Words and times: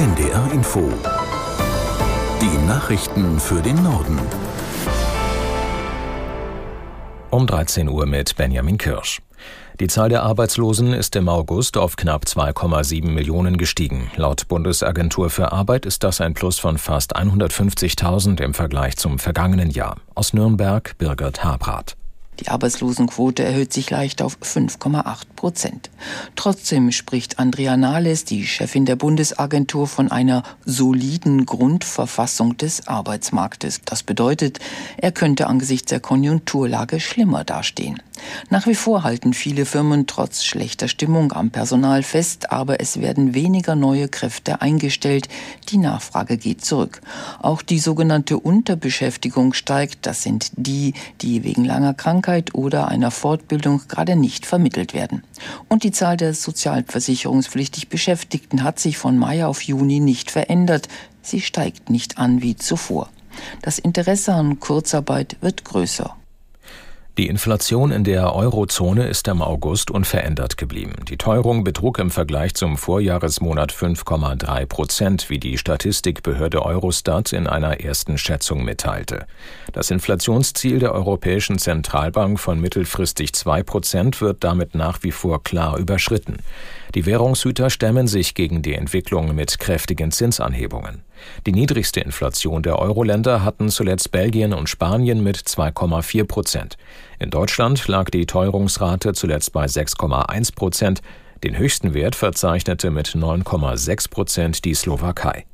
NDR 0.00 0.50
Info. 0.54 0.90
Die 2.40 2.66
Nachrichten 2.66 3.38
für 3.38 3.60
den 3.60 3.82
Norden. 3.82 4.18
Um 7.28 7.46
13 7.46 7.86
Uhr 7.86 8.06
mit 8.06 8.34
Benjamin 8.34 8.78
Kirsch. 8.78 9.20
Die 9.78 9.88
Zahl 9.88 10.08
der 10.08 10.22
Arbeitslosen 10.22 10.94
ist 10.94 11.16
im 11.16 11.28
August 11.28 11.76
auf 11.76 11.96
knapp 11.96 12.24
2,7 12.24 13.10
Millionen 13.10 13.58
gestiegen. 13.58 14.10
Laut 14.16 14.48
Bundesagentur 14.48 15.28
für 15.28 15.52
Arbeit 15.52 15.84
ist 15.84 16.02
das 16.02 16.22
ein 16.22 16.32
Plus 16.32 16.58
von 16.58 16.78
fast 16.78 17.14
150.000 17.14 18.40
im 18.40 18.54
Vergleich 18.54 18.96
zum 18.96 19.18
vergangenen 19.18 19.68
Jahr. 19.68 19.96
Aus 20.14 20.32
Nürnberg 20.32 20.96
Birgit 20.96 21.44
Habrath. 21.44 21.99
Die 22.40 22.48
Arbeitslosenquote 22.48 23.44
erhöht 23.44 23.72
sich 23.72 23.90
leicht 23.90 24.22
auf 24.22 24.38
5,8 24.42 25.24
Prozent. 25.36 25.90
Trotzdem 26.36 26.90
spricht 26.90 27.38
Andrea 27.38 27.76
Nahles, 27.76 28.24
die 28.24 28.46
Chefin 28.46 28.86
der 28.86 28.96
Bundesagentur, 28.96 29.86
von 29.86 30.10
einer 30.10 30.42
soliden 30.64 31.44
Grundverfassung 31.44 32.56
des 32.56 32.88
Arbeitsmarktes. 32.88 33.82
Das 33.84 34.02
bedeutet, 34.02 34.58
er 34.96 35.12
könnte 35.12 35.48
angesichts 35.48 35.90
der 35.90 36.00
Konjunkturlage 36.00 36.98
schlimmer 37.00 37.44
dastehen. 37.44 38.00
Nach 38.48 38.66
wie 38.66 38.74
vor 38.74 39.04
halten 39.04 39.34
viele 39.34 39.64
Firmen 39.64 40.06
trotz 40.06 40.44
schlechter 40.44 40.88
Stimmung 40.88 41.32
am 41.32 41.50
Personal 41.50 42.02
fest, 42.02 42.50
aber 42.50 42.80
es 42.80 43.00
werden 43.00 43.34
weniger 43.34 43.76
neue 43.76 44.08
Kräfte 44.08 44.60
eingestellt. 44.60 45.28
Die 45.68 45.78
Nachfrage 45.78 46.36
geht 46.36 46.64
zurück. 46.64 47.00
Auch 47.40 47.62
die 47.62 47.78
sogenannte 47.78 48.38
Unterbeschäftigung 48.38 49.52
steigt. 49.52 50.06
Das 50.06 50.22
sind 50.22 50.50
die, 50.56 50.94
die 51.20 51.44
wegen 51.44 51.64
langer 51.64 51.94
Krankheit 51.94 52.54
oder 52.54 52.88
einer 52.88 53.10
Fortbildung 53.10 53.82
gerade 53.88 54.16
nicht 54.16 54.46
vermittelt 54.46 54.94
werden. 54.94 55.22
Und 55.68 55.84
die 55.84 55.92
Zahl 55.92 56.16
der 56.16 56.34
sozialversicherungspflichtig 56.34 57.88
Beschäftigten 57.88 58.62
hat 58.62 58.78
sich 58.78 58.98
von 58.98 59.18
Mai 59.18 59.46
auf 59.46 59.62
Juni 59.62 60.00
nicht 60.00 60.30
verändert. 60.30 60.88
Sie 61.22 61.40
steigt 61.40 61.90
nicht 61.90 62.18
an 62.18 62.42
wie 62.42 62.56
zuvor. 62.56 63.08
Das 63.62 63.78
Interesse 63.78 64.34
an 64.34 64.60
Kurzarbeit 64.60 65.36
wird 65.40 65.64
größer. 65.64 66.16
Die 67.20 67.28
Inflation 67.28 67.90
in 67.90 68.02
der 68.02 68.34
Eurozone 68.34 69.06
ist 69.06 69.28
im 69.28 69.42
August 69.42 69.90
unverändert 69.90 70.56
geblieben. 70.56 70.94
Die 71.06 71.18
Teuerung 71.18 71.64
betrug 71.64 71.98
im 71.98 72.10
Vergleich 72.10 72.54
zum 72.54 72.78
Vorjahresmonat 72.78 73.74
5,3 73.74 74.64
Prozent, 74.64 75.28
wie 75.28 75.38
die 75.38 75.58
Statistikbehörde 75.58 76.64
Eurostat 76.64 77.34
in 77.34 77.46
einer 77.46 77.78
ersten 77.78 78.16
Schätzung 78.16 78.64
mitteilte. 78.64 79.26
Das 79.74 79.90
Inflationsziel 79.90 80.78
der 80.78 80.94
Europäischen 80.94 81.58
Zentralbank 81.58 82.40
von 82.40 82.58
mittelfristig 82.58 83.34
2 83.34 83.64
Prozent 83.64 84.22
wird 84.22 84.42
damit 84.42 84.74
nach 84.74 85.02
wie 85.02 85.12
vor 85.12 85.42
klar 85.42 85.76
überschritten. 85.76 86.38
Die 86.94 87.06
Währungshüter 87.06 87.70
stemmen 87.70 88.08
sich 88.08 88.34
gegen 88.34 88.62
die 88.62 88.74
Entwicklung 88.74 89.34
mit 89.34 89.60
kräftigen 89.60 90.10
Zinsanhebungen. 90.10 91.04
Die 91.46 91.52
niedrigste 91.52 92.00
Inflation 92.00 92.62
der 92.62 92.78
Euro-Länder 92.78 93.44
hatten 93.44 93.68
zuletzt 93.68 94.10
Belgien 94.10 94.52
und 94.52 94.68
Spanien 94.68 95.22
mit 95.22 95.36
2,4 95.36 96.24
Prozent. 96.24 96.76
In 97.20 97.30
Deutschland 97.30 97.86
lag 97.86 98.10
die 98.10 98.26
Teuerungsrate 98.26 99.12
zuletzt 99.12 99.52
bei 99.52 99.66
6,1 99.66 100.54
Prozent. 100.54 101.00
Den 101.44 101.56
höchsten 101.56 101.94
Wert 101.94 102.16
verzeichnete 102.16 102.90
mit 102.90 103.08
9,6 103.08 104.10
Prozent 104.10 104.64
die 104.64 104.74
Slowakei. 104.74 105.44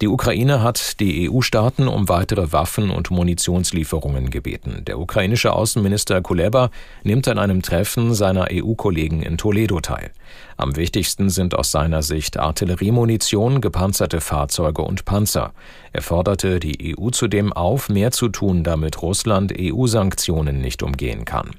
Die 0.00 0.08
Ukraine 0.08 0.62
hat 0.62 1.00
die 1.00 1.28
EU-Staaten 1.30 1.86
um 1.86 2.08
weitere 2.08 2.52
Waffen- 2.52 2.90
und 2.90 3.10
Munitionslieferungen 3.10 4.30
gebeten. 4.30 4.84
Der 4.86 4.98
ukrainische 4.98 5.52
Außenminister 5.52 6.20
Kuleba 6.22 6.70
nimmt 7.04 7.28
an 7.28 7.38
einem 7.38 7.62
Treffen 7.62 8.14
seiner 8.14 8.48
EU-Kollegen 8.50 9.22
in 9.22 9.38
Toledo 9.38 9.80
teil. 9.80 10.10
Am 10.56 10.76
wichtigsten 10.76 11.30
sind 11.30 11.54
aus 11.54 11.70
seiner 11.70 12.02
Sicht 12.02 12.38
Artilleriemunition, 12.38 13.60
gepanzerte 13.60 14.20
Fahrzeuge 14.20 14.82
und 14.82 15.04
Panzer. 15.04 15.52
Er 15.92 16.02
forderte 16.02 16.58
die 16.58 16.96
EU 16.96 17.10
zudem 17.10 17.52
auf, 17.52 17.88
mehr 17.88 18.10
zu 18.12 18.28
tun, 18.28 18.64
damit 18.64 19.02
Russland 19.02 19.52
EU-Sanktionen 19.58 20.60
nicht 20.60 20.82
umgehen 20.82 21.24
kann. 21.24 21.50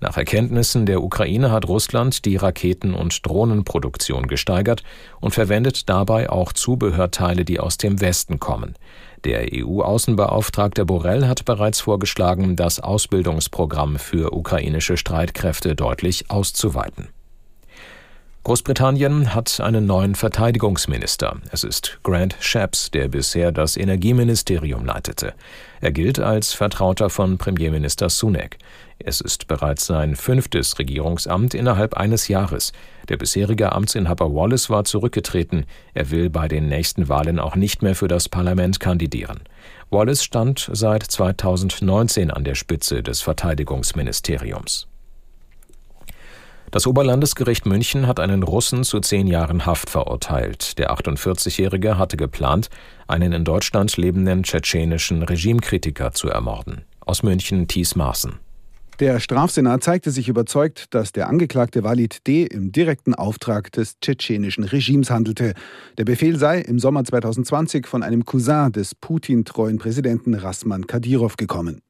Nach 0.00 0.16
Erkenntnissen 0.16 0.84
der 0.84 1.02
Ukraine 1.02 1.50
hat 1.50 1.66
Russland 1.68 2.24
die 2.24 2.36
Raketen- 2.36 2.94
und 2.94 3.26
Drohnenproduktion 3.26 4.26
gesteigert 4.26 4.82
und 5.20 5.32
verwendet 5.32 5.88
dabei 5.88 6.28
auch 6.28 6.52
Zubehörteile, 6.52 7.44
die 7.44 7.60
aus 7.60 7.78
dem 7.78 8.00
Westen 8.00 8.38
kommen. 8.38 8.74
Der 9.24 9.48
EU-Außenbeauftragte 9.52 10.84
Borrell 10.84 11.26
hat 11.26 11.44
bereits 11.44 11.80
vorgeschlagen, 11.80 12.56
das 12.56 12.78
Ausbildungsprogramm 12.78 13.98
für 13.98 14.32
ukrainische 14.32 14.96
Streitkräfte 14.96 15.74
deutlich 15.74 16.30
auszuweiten. 16.30 17.08
Großbritannien 18.46 19.34
hat 19.34 19.58
einen 19.58 19.86
neuen 19.86 20.14
Verteidigungsminister. 20.14 21.38
Es 21.50 21.64
ist 21.64 21.98
Grant 22.04 22.36
Shapps, 22.38 22.92
der 22.92 23.08
bisher 23.08 23.50
das 23.50 23.76
Energieministerium 23.76 24.84
leitete. 24.84 25.34
Er 25.80 25.90
gilt 25.90 26.20
als 26.20 26.52
Vertrauter 26.52 27.10
von 27.10 27.38
Premierminister 27.38 28.08
Sunak. 28.08 28.56
Es 29.00 29.20
ist 29.20 29.48
bereits 29.48 29.86
sein 29.86 30.14
fünftes 30.14 30.78
Regierungsamt 30.78 31.54
innerhalb 31.54 31.94
eines 31.94 32.28
Jahres. 32.28 32.72
Der 33.08 33.16
bisherige 33.16 33.72
Amtsinhaber 33.72 34.32
Wallace 34.32 34.70
war 34.70 34.84
zurückgetreten. 34.84 35.66
Er 35.94 36.12
will 36.12 36.30
bei 36.30 36.46
den 36.46 36.68
nächsten 36.68 37.08
Wahlen 37.08 37.40
auch 37.40 37.56
nicht 37.56 37.82
mehr 37.82 37.96
für 37.96 38.06
das 38.06 38.28
Parlament 38.28 38.78
kandidieren. 38.78 39.40
Wallace 39.90 40.22
stand 40.22 40.70
seit 40.72 41.02
2019 41.02 42.30
an 42.30 42.44
der 42.44 42.54
Spitze 42.54 43.02
des 43.02 43.22
Verteidigungsministeriums. 43.22 44.86
Das 46.70 46.86
Oberlandesgericht 46.86 47.64
München 47.64 48.06
hat 48.06 48.20
einen 48.20 48.42
Russen 48.42 48.84
zu 48.84 49.00
zehn 49.00 49.26
Jahren 49.26 49.66
Haft 49.66 49.88
verurteilt. 49.88 50.78
Der 50.78 50.92
48-Jährige 50.92 51.96
hatte 51.96 52.16
geplant, 52.16 52.68
einen 53.06 53.32
in 53.32 53.44
Deutschland 53.44 53.96
lebenden 53.96 54.42
tschetschenischen 54.42 55.22
Regimekritiker 55.22 56.12
zu 56.12 56.28
ermorden. 56.28 56.84
Aus 57.00 57.22
München 57.22 57.68
Thies 57.68 57.94
Maaßen. 57.94 58.40
Der 58.98 59.20
Strafsenat 59.20 59.84
zeigte 59.84 60.10
sich 60.10 60.28
überzeugt, 60.28 60.94
dass 60.94 61.12
der 61.12 61.28
Angeklagte 61.28 61.84
Walid 61.84 62.26
D. 62.26 62.44
im 62.44 62.72
direkten 62.72 63.14
Auftrag 63.14 63.70
des 63.72 64.00
tschetschenischen 64.00 64.64
Regimes 64.64 65.10
handelte. 65.10 65.52
Der 65.98 66.06
Befehl 66.06 66.38
sei 66.38 66.60
im 66.60 66.78
Sommer 66.78 67.04
2020 67.04 67.86
von 67.86 68.02
einem 68.02 68.24
Cousin 68.24 68.72
des 68.72 68.94
Putin-treuen 68.94 69.76
Präsidenten 69.76 70.32
Rasman 70.32 70.86
Kadyrov 70.86 71.36
gekommen. 71.36 71.82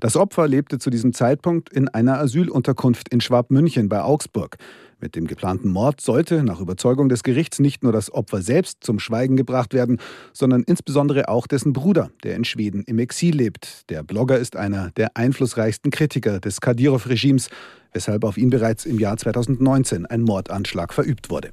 Das 0.00 0.16
Opfer 0.16 0.48
lebte 0.48 0.78
zu 0.78 0.90
diesem 0.90 1.12
Zeitpunkt 1.12 1.72
in 1.72 1.88
einer 1.88 2.18
Asylunterkunft 2.18 3.08
in 3.08 3.20
Schwabmünchen 3.20 3.88
bei 3.88 4.02
Augsburg. 4.02 4.56
Mit 5.00 5.16
dem 5.16 5.26
geplanten 5.26 5.68
Mord 5.68 6.00
sollte 6.00 6.44
nach 6.44 6.60
Überzeugung 6.60 7.08
des 7.08 7.24
Gerichts 7.24 7.58
nicht 7.58 7.82
nur 7.82 7.92
das 7.92 8.12
Opfer 8.14 8.40
selbst 8.40 8.84
zum 8.84 9.00
Schweigen 9.00 9.36
gebracht 9.36 9.74
werden, 9.74 9.98
sondern 10.32 10.62
insbesondere 10.62 11.28
auch 11.28 11.48
dessen 11.48 11.72
Bruder, 11.72 12.10
der 12.22 12.36
in 12.36 12.44
Schweden 12.44 12.84
im 12.86 13.00
Exil 13.00 13.34
lebt. 13.34 13.90
Der 13.90 14.04
Blogger 14.04 14.38
ist 14.38 14.54
einer 14.54 14.92
der 14.92 15.16
einflussreichsten 15.16 15.90
Kritiker 15.90 16.38
des 16.38 16.60
Kadyrov-Regimes, 16.60 17.48
weshalb 17.92 18.22
auf 18.24 18.38
ihn 18.38 18.50
bereits 18.50 18.86
im 18.86 19.00
Jahr 19.00 19.16
2019 19.16 20.06
ein 20.06 20.22
Mordanschlag 20.22 20.94
verübt 20.94 21.30
wurde. 21.30 21.50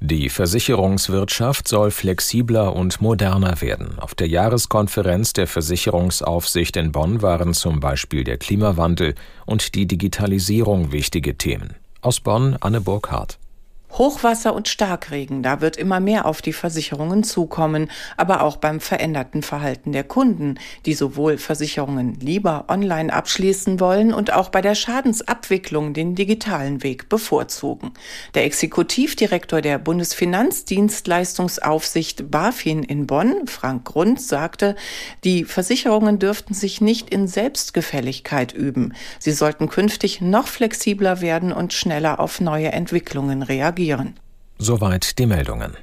Die 0.00 0.28
Versicherungswirtschaft 0.28 1.66
soll 1.66 1.90
flexibler 1.90 2.76
und 2.76 3.00
moderner 3.00 3.60
werden. 3.62 3.98
Auf 3.98 4.14
der 4.14 4.28
Jahreskonferenz 4.28 5.32
der 5.32 5.46
Versicherungsaufsicht 5.46 6.76
in 6.76 6.92
Bonn 6.92 7.22
waren 7.22 7.54
zum 7.54 7.80
Beispiel 7.80 8.22
der 8.22 8.36
Klimawandel 8.36 9.14
und 9.46 9.74
die 9.74 9.86
Digitalisierung 9.86 10.92
wichtige 10.92 11.38
Themen. 11.38 11.76
Aus 12.02 12.20
Bonn 12.20 12.56
Anne 12.60 12.82
Burkhardt. 12.82 13.38
Hochwasser 13.98 14.54
und 14.54 14.68
Starkregen, 14.68 15.42
da 15.42 15.60
wird 15.62 15.78
immer 15.78 16.00
mehr 16.00 16.26
auf 16.26 16.42
die 16.42 16.52
Versicherungen 16.52 17.24
zukommen, 17.24 17.90
aber 18.18 18.42
auch 18.42 18.56
beim 18.56 18.80
veränderten 18.80 19.42
Verhalten 19.42 19.92
der 19.92 20.04
Kunden, 20.04 20.58
die 20.84 20.92
sowohl 20.92 21.38
Versicherungen 21.38 22.20
lieber 22.20 22.66
online 22.68 23.10
abschließen 23.10 23.80
wollen 23.80 24.12
und 24.12 24.34
auch 24.34 24.50
bei 24.50 24.60
der 24.60 24.74
Schadensabwicklung 24.74 25.94
den 25.94 26.14
digitalen 26.14 26.82
Weg 26.82 27.08
bevorzugen. 27.08 27.92
Der 28.34 28.44
Exekutivdirektor 28.44 29.62
der 29.62 29.78
Bundesfinanzdienstleistungsaufsicht 29.78 32.30
BaFin 32.30 32.82
in 32.82 33.06
Bonn, 33.06 33.46
Frank 33.46 33.86
Grund, 33.86 34.20
sagte, 34.20 34.76
die 35.24 35.44
Versicherungen 35.44 36.18
dürften 36.18 36.52
sich 36.52 36.82
nicht 36.82 37.08
in 37.08 37.28
Selbstgefälligkeit 37.28 38.52
üben. 38.52 38.92
Sie 39.18 39.32
sollten 39.32 39.70
künftig 39.70 40.20
noch 40.20 40.48
flexibler 40.48 41.22
werden 41.22 41.52
und 41.52 41.72
schneller 41.72 42.20
auf 42.20 42.42
neue 42.42 42.72
Entwicklungen 42.72 43.42
reagieren 43.42 43.85
reagieren. 43.86 44.14
Soweit 44.58 45.18
die 45.18 45.26
Meldungen. 45.26 45.76